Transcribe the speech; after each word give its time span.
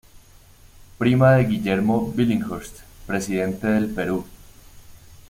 Prima 0.97 1.33
de 1.33 1.43
Guillermo 1.45 2.11
Billinghurst, 2.11 2.79
presidente 3.05 3.67
del 3.67 3.87
Perú. 3.93 4.25